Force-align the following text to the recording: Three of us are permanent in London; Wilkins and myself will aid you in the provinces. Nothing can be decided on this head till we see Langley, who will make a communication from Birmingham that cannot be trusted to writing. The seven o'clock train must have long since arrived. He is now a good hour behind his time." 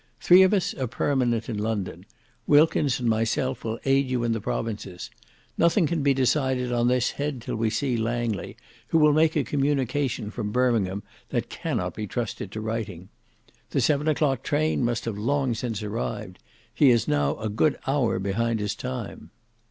Three 0.19 0.41
of 0.41 0.51
us 0.51 0.73
are 0.73 0.87
permanent 0.87 1.47
in 1.47 1.59
London; 1.59 2.07
Wilkins 2.47 2.99
and 2.99 3.07
myself 3.07 3.63
will 3.63 3.77
aid 3.85 4.07
you 4.09 4.23
in 4.23 4.31
the 4.31 4.41
provinces. 4.41 5.11
Nothing 5.59 5.85
can 5.85 6.01
be 6.01 6.11
decided 6.11 6.71
on 6.71 6.87
this 6.87 7.11
head 7.11 7.39
till 7.39 7.55
we 7.55 7.69
see 7.69 7.95
Langley, 7.97 8.57
who 8.87 8.97
will 8.97 9.13
make 9.13 9.35
a 9.35 9.43
communication 9.43 10.31
from 10.31 10.51
Birmingham 10.51 11.03
that 11.29 11.49
cannot 11.49 11.93
be 11.93 12.07
trusted 12.07 12.51
to 12.51 12.61
writing. 12.61 13.09
The 13.69 13.79
seven 13.79 14.07
o'clock 14.07 14.41
train 14.41 14.83
must 14.83 15.05
have 15.05 15.19
long 15.19 15.53
since 15.53 15.83
arrived. 15.83 16.39
He 16.73 16.89
is 16.89 17.07
now 17.07 17.37
a 17.37 17.47
good 17.47 17.77
hour 17.85 18.17
behind 18.17 18.59
his 18.59 18.73
time." 18.73 19.29